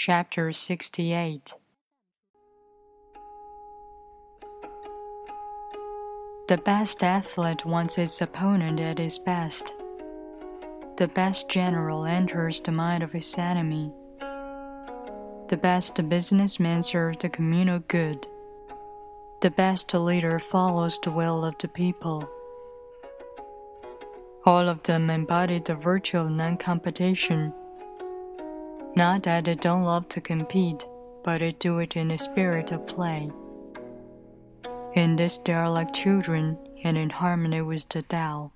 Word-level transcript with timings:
Chapter 0.00 0.52
68 0.52 1.54
The 6.46 6.56
best 6.58 7.02
athlete 7.02 7.66
wants 7.66 7.96
his 7.96 8.22
opponent 8.22 8.78
at 8.78 8.98
his 9.00 9.18
best. 9.18 9.74
The 10.98 11.08
best 11.08 11.48
general 11.48 12.04
enters 12.04 12.60
the 12.60 12.70
mind 12.70 13.02
of 13.02 13.10
his 13.10 13.36
enemy. 13.36 13.90
The 14.20 15.58
best 15.60 16.08
businessman 16.08 16.82
serves 16.82 17.18
the 17.18 17.28
communal 17.28 17.80
good. 17.80 18.24
The 19.40 19.50
best 19.50 19.92
leader 19.94 20.38
follows 20.38 21.00
the 21.00 21.10
will 21.10 21.44
of 21.44 21.58
the 21.58 21.66
people. 21.66 22.30
All 24.44 24.68
of 24.68 24.84
them 24.84 25.10
embody 25.10 25.58
the 25.58 25.74
virtue 25.74 26.18
of 26.18 26.30
non 26.30 26.56
competition. 26.56 27.52
Not 28.98 29.22
that 29.22 29.44
they 29.44 29.54
don't 29.54 29.84
love 29.84 30.08
to 30.08 30.20
compete, 30.20 30.84
but 31.22 31.38
they 31.38 31.52
do 31.52 31.78
it 31.78 31.94
in 31.94 32.10
a 32.10 32.18
spirit 32.18 32.72
of 32.72 32.84
play. 32.88 33.30
In 34.94 35.14
this, 35.14 35.38
they 35.38 35.52
are 35.52 35.70
like 35.70 35.92
children 35.92 36.58
and 36.82 36.98
in 36.98 37.08
harmony 37.08 37.62
with 37.62 37.88
the 37.90 38.02
Tao. 38.02 38.50